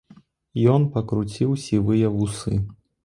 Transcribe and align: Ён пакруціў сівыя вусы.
Ён 0.75 0.87
пакруціў 0.95 1.53
сівыя 1.65 2.11
вусы. 2.19 2.57